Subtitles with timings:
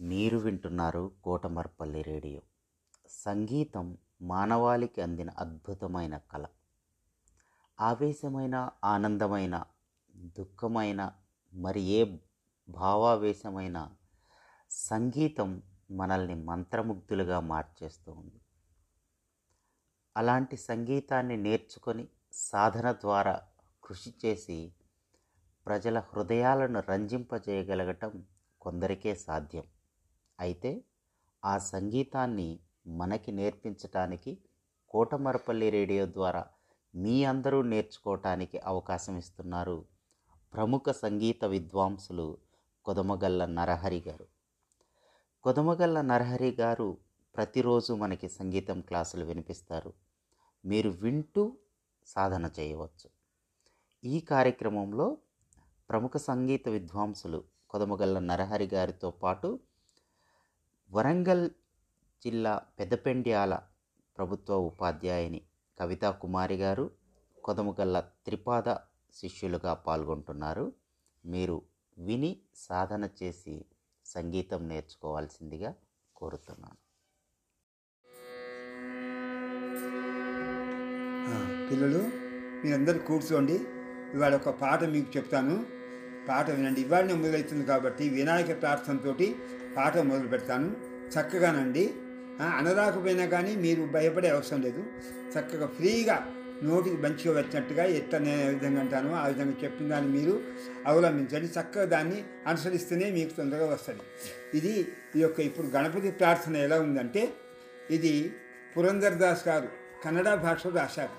[0.00, 2.40] మీరు వింటున్నారు కోటమర్పల్లి రేడియో.
[3.08, 6.44] సంగీతం మానవాళికి అందిన అద్భుతమైన కళ.
[7.80, 9.64] ఆవేశమైన ఆనందమైన
[10.16, 11.12] దుఃఖమైన
[11.54, 12.16] మరి ఏ
[12.68, 13.90] భావావేశమైన
[14.70, 18.40] సంగీతం మనల్ని మంత్రముగ్ధులుగా మార్చేస్తూ ఉంది.
[20.16, 23.40] అలాంటి సంగీతాన్ని నేర్చుకొని సాధన ద్వారా
[23.84, 24.72] కృషి చేసి
[25.66, 28.24] ప్రజల హృదయాలను రంజింపజేయగలగటం
[28.60, 29.64] కొందరికే సాధ్యం.
[30.40, 30.84] అయితే
[31.44, 34.38] ఆ సంగీతాన్ని మనకి నేర్పించటానికి
[34.90, 36.46] కోటమరపల్లి రేడియో ద్వారా
[36.94, 39.84] మీ అందరూ నేర్చుకోవటానికి అవకాశం ఇస్తున్నారు
[40.54, 42.38] ప్రముఖ సంగీత విద్వాంసులు
[42.84, 44.26] కొదమగల్ల నరహరి గారు.
[45.42, 46.98] కొదమగల్ల నరహరి గారు
[47.36, 49.92] ప్రతిరోజు మనకి సంగీతం క్లాసులు వినిపిస్తారు.
[50.64, 51.56] మీరు వింటూ
[52.06, 53.10] సాధన చేయవచ్చు.
[54.04, 55.16] ఈ కార్యక్రమంలో
[55.90, 59.60] ప్రముఖ సంగీత విద్వాంసులు కొదమగల్ల నరహరి గారితో పాటు
[60.92, 61.50] వరంగల్
[62.24, 63.58] జిల్లా పెదపెండ్యాల
[64.18, 65.40] ప్రభుత్వ ఉపాధ్యాయుని
[65.80, 66.90] కవితా కుమారి గారు
[67.44, 68.74] కొదముగల్ల త్రిపాద
[69.14, 70.72] శిష్యులుగా పాల్గొంటున్నారు.
[71.24, 71.62] మీరు
[71.98, 73.64] విని సాధన చేసి
[74.04, 75.74] సంగీతం నేర్చుకోవాల్సిందిగా
[76.16, 76.90] కోరుతున్నాను.
[81.70, 82.02] పిల్లలు
[82.66, 83.54] మీరందరూ కూర్చోండి.
[84.14, 85.79] ఇవాళ ఒక పాట మీకు చెప్తాను.
[86.28, 86.80] పాట వినండి.
[86.80, 89.16] ఇవాళనే మొదలవుతుంది కాబట్టి వినాయక ప్రార్థనతో
[89.76, 90.70] పాట మొదలు పెడతాను.
[91.14, 91.84] చక్కగానండి
[92.58, 94.82] అనరాకపోయినా కానీ మీరు భయపడే అవసరం లేదు.
[95.32, 96.16] చక్కగా ఫ్రీగా
[96.62, 100.40] నోటికి మంచిగా వచ్చినట్టుగా ఎట్ట నేను ఏ విధంగా అంటానో ఆ విధంగా చెప్పిన దాన్ని మీరు
[100.86, 101.48] అవలంబించండి.
[101.60, 104.00] చక్కగా దాన్ని అనుసరిస్తేనే మీకు తొందరగా వస్తుంది.
[104.54, 107.32] ఇది ఈ యొక్క ఇప్పుడు గణపతి ప్రార్థన ఎలా ఉందంటే
[107.90, 108.32] ఇది
[108.76, 109.68] పురంధర్ దాస్ గారు
[110.04, 111.14] కన్నడ భాషలో రాశారు.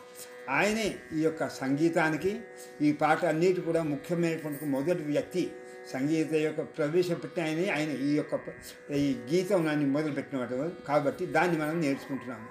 [0.50, 2.40] ఆయనే ఈ యొక్క సంగీతానికి
[2.82, 5.52] ఈ పాట అన్నిటి కూడా ముఖ్యమైనటువంటి మొదటి వ్యక్తి.
[5.94, 8.40] సంగీత యొక్క ప్రవేశపెట్టిన ఆయనే ఆయన ఈ యొక్క
[8.92, 10.88] ఈ గీతం నన్ను మొదలుపెట్టినవాడు.
[10.88, 12.48] కాబట్టి దాన్ని మనం నేర్చుకుంటున్నాము.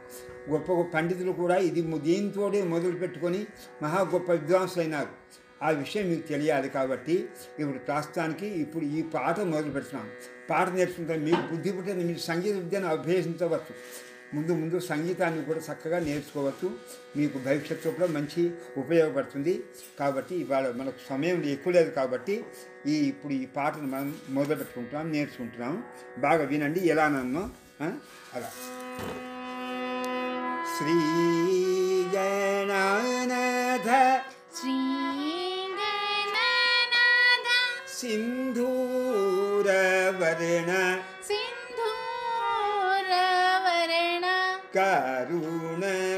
[0.51, 3.47] గొప్ప గొప్ప పండితులు కూడా ఇది ము- దీంతోనే మొదలు పెట్టుకొని
[3.83, 5.09] మహా గొప్ప విద్వాంసులు అయినారు
[5.63, 10.11] ఆ విషయం మీకు తెలియాలి కాబట్టి ఇప్పుడు ప్రస్తుతానికి ఇప్పుడు ఈ పాట మొదలు పెడుతున్నాం
[10.51, 13.75] పాట నేర్చుకుంటే మీకు బుద్ధి పుట్టిన మీరు సంగీత విద్యను అభ్యసించవచ్చు.
[14.35, 16.69] ముందు ముందు సంగీతాన్ని కూడా చక్కగా నేర్చుకోవచ్చు.
[17.17, 18.43] మీకు భవిష్యత్తులో కూడా మంచి
[18.77, 19.55] ఉపయోగపడుతుంది.
[19.99, 22.35] కాబట్టి ఇవాళ మనకు సమయం ఎక్కువ లేదు కాబట్టి
[22.87, 25.75] ఈ ఇప్పుడు ఈ పాటను మనం మొదలు పెట్టుకుంటున్నాం నేర్చుకుంటున్నాం.
[26.19, 27.43] బాగా వినండి ఎలా నన్ను
[28.37, 28.51] అలా.
[30.75, 30.97] శ్రీ
[32.15, 33.89] గణానాథ
[34.59, 35.87] సింధూరవర్ణ
[37.99, 39.11] సింధూరవర్ణ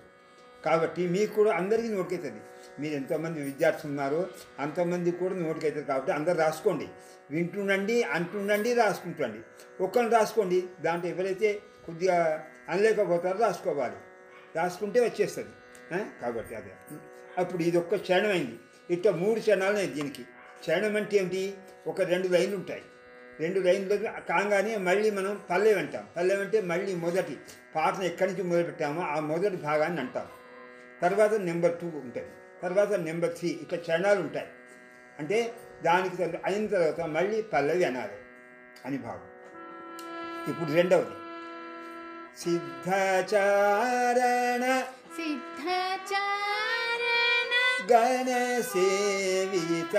[0.65, 2.41] కాబట్టి మీకు కూడా అందరికీ నోటికైతుంది.
[2.79, 4.27] మీరు ఎంతోమంది విద్యార్థులు ఉన్నారో
[4.59, 6.87] అంతమంది కూడా నోటికైతుంది కాబట్టి అందరు రాసుకోండి.
[7.31, 9.39] వింటుండండి అంటుండండి రాసుకుంటుండండి.
[9.83, 10.63] ఒక్కరిని రాసుకోండి.
[10.81, 13.95] దాంట్లో ఎవరైతే కొద్దిగా అనలేకపోతారో రాసుకోవాలి.
[14.55, 16.03] రాసుకుంటే వచ్చేస్తుంది.
[16.21, 16.97] కాబట్టి అదే.
[17.37, 18.59] అప్పుడు ఇది ఒక్క క్షణమైంది
[18.91, 20.23] ఇట్లా మూడు క్షణాలు దీనికి.
[20.59, 21.53] క్షణం అంటే ఏంటి
[21.87, 22.81] ఒక రెండు లైన్లు ఉంటాయి.
[23.39, 23.95] రెండు లైన్లు
[24.29, 26.05] కాగానే మళ్ళీ మనం పల్లె అంటాం.
[26.17, 27.37] పల్లె అంటే మళ్ళీ మొదటి
[27.75, 30.27] పాటను ఎక్కడి నుంచి మొదలు పెట్టామో ఆ మొదటి భాగాన్ని అంటాం.
[31.01, 32.31] తర్వాత నెంబర్ టూ ఉంటుంది
[32.63, 34.47] తర్వాత నెంబర్ త్రీ ఇట్లా చరణాలు ఉంటాయి.
[35.19, 35.37] అంటే
[35.83, 36.15] దానికి
[36.45, 38.17] అయిన తర్వాత మళ్ళీ పల్లవి అనాలి
[38.85, 39.25] అని భావం.
[40.49, 41.15] ఇప్పుడు రెండవది.
[42.41, 43.25] సిద్ధాచారణ
[45.17, 46.23] సిద్ధచారణ
[47.91, 48.29] గణ
[48.73, 49.97] సేవిత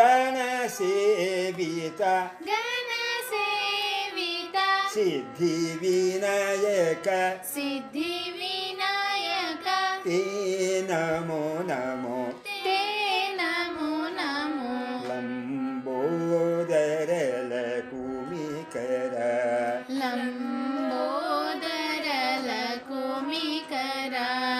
[0.00, 22.78] गणसेविता। गणसेविता। सिद्धिविनायक। सिद्धिविनायक। ते नमो नमो। ते नमो नमो। लम् बोदरल कोमिकरा लम् बोदरल
[22.78, 24.50] कोमिकरा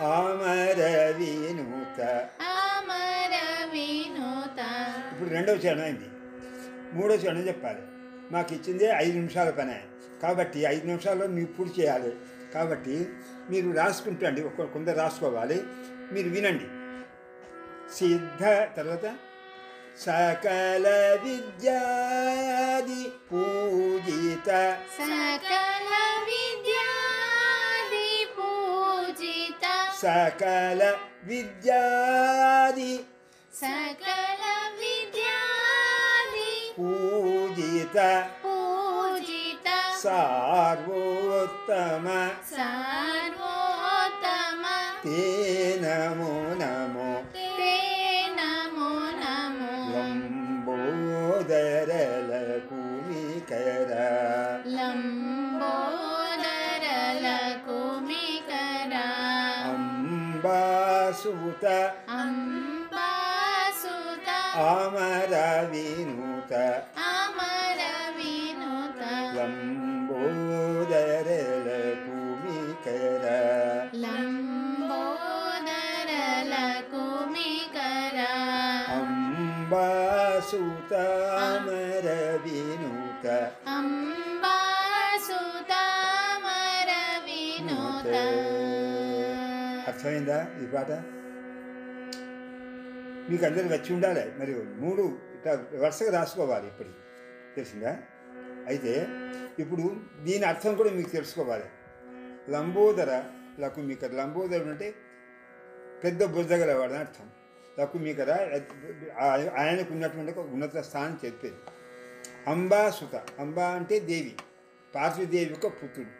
[0.00, 2.00] అమర వినుత
[5.12, 6.04] ఇప్పుడు రెండవ చరణం అయింది.
[6.92, 7.78] మూడో చరణం చెప్పాలి.
[8.30, 9.74] మాకు ఇచ్చిందే ఐదు నిమిషాల పని.
[10.22, 12.16] కాబట్టి ఐదు నిమిషాల్లో మీరు పూర్తి చేయాలి.
[12.54, 13.08] కాబట్టి
[13.50, 15.62] మీరు రాసుకుంటండి ఒక కొందరు రాసుకోవాలి.
[16.12, 16.64] మీరు వినండి.
[17.94, 18.44] సిద్ధ
[18.76, 19.16] తర్వాత
[19.98, 24.78] సకల విద్యాది పూజిత.
[24.98, 25.92] సకల
[26.24, 26.49] విద్యాది
[30.00, 30.80] सकल
[31.28, 32.92] विद्यादि
[33.52, 34.42] सकल
[34.80, 37.96] विद्यादि पूजित
[38.44, 39.66] पूजित
[40.04, 42.06] सार्वोत्तम
[42.52, 44.62] सार्वोत्तम
[45.04, 45.20] ते
[45.82, 46.32] नमो
[46.62, 46.89] नमः
[61.10, 61.66] అంబాసుత
[62.16, 62.68] అంబాసుత
[64.64, 65.32] అమర
[65.70, 66.52] వినుత
[67.06, 67.80] అమర
[68.18, 69.00] వినుత
[69.36, 70.58] లంబోదరల
[72.04, 73.24] కుమికర
[74.04, 74.94] లంబోదరల
[76.92, 78.18] కుమికర
[78.98, 80.92] అంబాసుత
[81.42, 82.06] అమర
[82.46, 83.26] వినుత
[83.68, 84.19] అంబాసుత
[90.30, 90.90] అర్థమైందా ఈ పాట?
[93.30, 94.24] మీకు అందరికి వచ్చి ఉండాలి.
[94.38, 95.02] మరి మూడు
[95.36, 96.88] ఇట్లా వరుసగా రాసుకోవాలి ఇప్పుడు
[97.56, 97.92] తెలిసిందా?
[98.66, 98.94] అయితే
[99.58, 99.84] ఇప్పుడు
[100.22, 101.68] దీని అర్థం కూడా మీకు తెలుసుకోవాలి.
[102.52, 103.10] లంబోదర
[103.60, 104.94] లకు మీ కదా లంబోదరుడు అంటే
[106.04, 107.26] పెద్ద బుద్ధగలవాడు అని అర్థం.
[107.78, 108.36] లకు మీ కదా
[109.58, 111.60] ఆయనకు ఉన్నటువంటి ఒక ఉన్నత స్థానం చెప్పేది.
[112.46, 114.34] అంబాసుత అంబా అంటే దేవి.
[114.94, 116.12] పార్వతీదేవి యొక్క పుత్రుడు.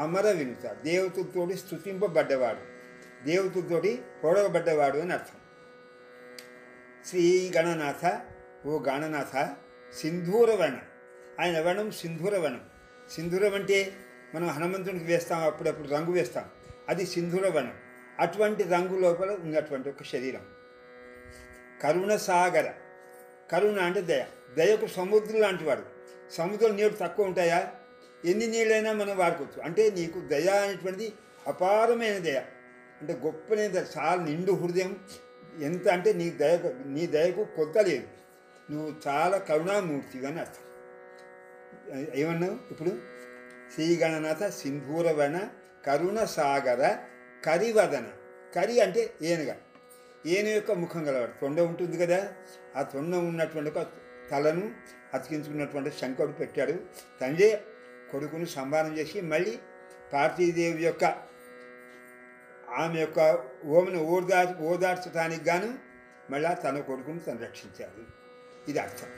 [0.00, 0.66] అమర వినుత.
[0.84, 2.73] దేవతలతోటి స్థుతింపబడ్డవాడు
[3.24, 5.38] దేవతలతోటి పొడవబడ్డవాడు అని అర్థం.
[7.06, 8.20] శ్రీ గణనాథ
[8.66, 9.56] ఓ గణనాథ
[9.96, 10.80] సింధూర వర్ణం
[11.40, 12.56] ఆయన వర్ణం సింధూర
[13.10, 13.92] సింధూరం అంటే
[14.34, 16.44] మనం హనుమంతునికి వేస్తాం అప్పుడప్పుడు రంగు వేస్తాం.
[16.88, 17.68] అది సింధూర
[18.18, 20.40] అటువంటి రంగు లోపల ఉన్నటువంటి ఒక శరీరం.
[21.82, 22.72] కరుణ సాగర.
[23.52, 24.24] కరుణ అంటే దయ.
[24.56, 25.82] దయకు సముద్రం లాంటి వాడు.
[26.32, 27.72] సముద్రం నీళ్ళు తక్కువ ఉంటాయా?
[28.24, 29.62] ఎన్ని నీళ్ళైనా మనం వాడుకోవచ్చు.
[29.62, 31.12] అంటే నీకు దయ అనేటువంటిది
[31.46, 32.42] అపారమైన దయ.
[33.00, 34.96] అంటే గొప్పనే దయ చాలా నిండు హృదయం.
[35.60, 38.06] ఎంత అంటే నీ దయకు నీ దయకు కొత్త లేదు.
[38.70, 40.64] నువ్వు చాలా కరుణామూర్తిగా అని అర్థం.
[42.14, 42.90] ఏమన్నావు ఇప్పుడు?
[43.74, 45.48] శ్రీగణనాథ సింధూరవన
[45.86, 46.96] కరుణ సాగర
[47.44, 48.06] కరివదన.
[48.54, 49.54] కరి అంటే ఏనుగ.
[50.26, 51.40] ఏను యొక్క ముఖం గలవాడు.
[51.40, 52.32] తొండ ఉంటుంది కదా.
[52.76, 53.70] ఆ తొండ ఉన్నటువంటి
[54.30, 54.70] తలను
[55.14, 56.72] అతికించుకున్నటువంటి శంకరుడు పెట్టాడు.
[57.20, 57.58] తండ్రి
[58.12, 59.58] కొడుకును సంహారం చేసి మళ్ళీ
[60.12, 61.33] పార్వతీదేవి యొక్క
[62.74, 65.78] ఆమె యొక్క ఓమను ఓదా ఓదార్చడానికి గాను
[66.30, 68.02] మళ్ళా తన కొడుకును సంరక్షించాడు
[68.70, 69.08] ఇది అర్థం.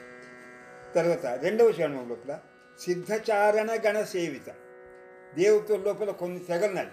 [0.95, 2.39] తర్వాత రెండవ చరణం లోపల
[2.79, 4.49] సిద్ధచారణ గణ సేవిత.
[5.35, 6.87] దేవతల లోపల కొన్ని తెగలున్నాయి.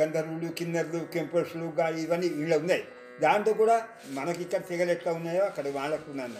[0.00, 2.84] గంధర్వులు కిన్నెర్లు కెంపర్సులు ఇవన్నీ వీళ్ళు ఉన్నాయి.
[3.20, 6.32] దాంట్లో కూడా మనకి ఇక్కడ తెగలు ఎట్లా ఉన్నాయో అక్కడ వాళ్ళకు ఉన్నాయి.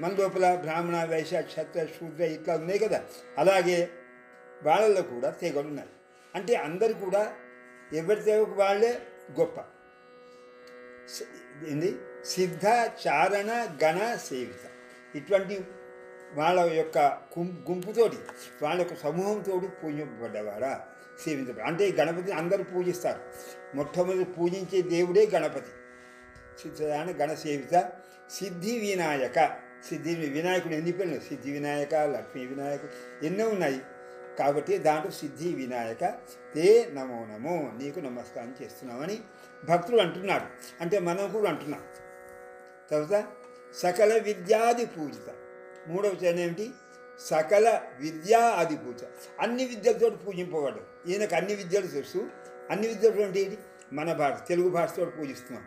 [0.00, 3.04] మన లోపల బ్రాహ్మణ వైశ్య క్షత్ర శూద్ర ఇట్లా ఉన్నాయి కదా.
[3.38, 3.88] అలాగే
[4.62, 5.88] వాళ్ళల్లో కూడా తెగలు ఉన్నాయి.
[6.34, 7.32] అంటే అందరు కూడా
[7.92, 9.02] ఎవరి తెగకు వాళ్ళే
[9.40, 9.60] గొప్ప.
[11.68, 11.96] ఏంది?
[12.24, 12.66] సిద్ధ
[13.08, 14.70] చారణ గణ సేవిత.
[15.16, 15.64] ఇటువంటి
[16.32, 16.98] వాళ్ళ యొక్క
[17.38, 18.16] గుంపుతోటి
[18.62, 20.80] వాళ్ళ యొక్క సమూహంతో పూజింపబడ్డవారా
[21.24, 23.20] సేవించబడి అంటే గణపతిని అందరూ పూజిస్తారు.
[23.76, 25.70] మొట్టమొదటి పూజించే దేవుడే గణపతి.
[26.62, 27.92] సిద్ధదాన గణ సేవిత.
[28.30, 29.60] సిద్ధి వినాయక.
[29.88, 31.20] సిద్ధి వినాయకుడు ఎన్ని పేర్లు?
[31.20, 32.80] సిద్ధి వినాయక లక్ష్మీ వినాయక
[33.24, 33.80] ఎన్నో ఉన్నాయి.
[34.38, 36.04] కాబట్టి దాంట్లో సిద్ధి వినాయక
[36.54, 39.18] తే నమో నమో నీకు నమస్కారం చేస్తున్నామని
[39.68, 40.46] భక్తులు అంటున్నారు
[40.80, 41.82] అంటే మనం కూడా అంటున్నాం.
[42.90, 43.24] తర్వాత
[43.74, 45.34] సకల విద్యాది పూజిత.
[45.88, 46.70] మూడవ చరణ ఏమిటి?
[47.20, 49.02] సకల విద్యా ఆది పూజ
[49.40, 51.10] అన్ని విద్యలతో పూజింపబడ్డాడు.
[51.10, 52.28] ఈయనకు అన్ని విద్యలు తెలుసు.
[52.70, 53.58] అన్ని విద్యలు అంటే ఏంటి?
[53.92, 55.64] మన భాష తెలుగు భాషతో పూజిస్తున్నాం.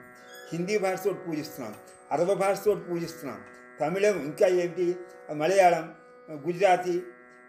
[0.53, 1.75] హిందీ భాషతో పూజిస్తున్నాం.
[2.11, 3.43] అరబ భాషతో పూజిస్తున్నాం.
[3.79, 4.95] తమిళం ఇంకా ఏంటి?
[5.33, 5.95] మలయాళం
[6.31, 7.01] గుజరాతీ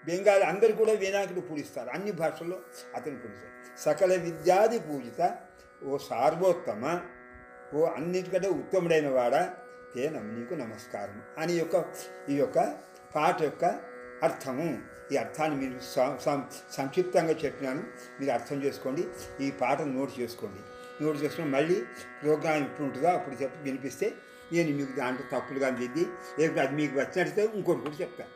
[0.06, 1.88] బెంగాల్ అందరు కూడా వినాయకుడు పూజిస్తారు.
[1.96, 2.58] అన్ని భాషల్లో
[2.96, 3.52] అతను పూజిస్తారు.
[3.84, 5.20] సకల విద్యాది పూజిత
[5.82, 6.84] ఓ సార్వోత్తమ
[7.76, 9.42] ఓ అన్నిటికంటే ఉత్తముడైన వాడా
[10.00, 10.04] ఏ
[10.36, 11.76] నీకు నమస్కారం అని యొక్క
[12.32, 12.58] ఈ యొక్క
[13.14, 13.64] పాట యొక్క
[14.26, 14.68] అర్థము.
[15.12, 15.78] ఈ అర్థాన్ని మీరు
[16.76, 17.82] సంక్షిప్తంగా చెప్పినాను.
[18.18, 19.02] మీరు అర్థం చేసుకోండి.
[19.44, 20.60] ఈ పాటను నోట్ చేసుకోండి.
[21.02, 21.76] నోట్ చేసుకుని మళ్ళీ
[22.22, 24.06] ప్రోగ్రామ్ ఎప్పుడు ఉంటుందో అప్పుడు చెప్పి వినిపిస్తే
[24.52, 26.04] నేను మీకు దాంట్లో తప్పులుగా దిద్ది
[26.38, 28.32] లేకపోతే అది మీకు వచ్చినట్టు ఇంకోటి కూడా చెప్తాను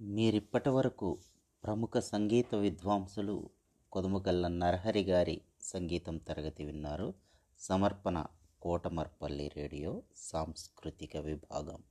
[0.00, 1.18] మీరిప్పటి వరకు
[1.64, 3.50] ప్రముఖ సంగీత విద్వాంసులు
[3.92, 7.14] కొదుమగల్ల నరహరి గారి సంగీతం తరగతి విన్నారు.
[7.58, 8.26] సమర్పణ
[8.62, 11.82] కోటమర్పల్లి రేడియో సాంస్కృతిక విభాగం.